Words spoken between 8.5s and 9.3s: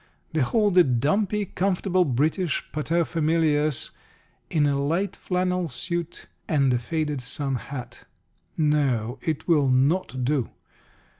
No;